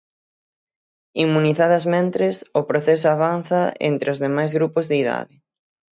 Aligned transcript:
Inmunizadas 1.23 1.85
Mentres, 1.93 2.35
o 2.59 2.61
proceso 2.69 3.07
avanza 3.09 3.61
entre 3.89 4.07
os 4.13 4.21
demais 4.25 4.51
grupos 4.57 4.85
de 4.87 4.95
idade. 5.03 5.35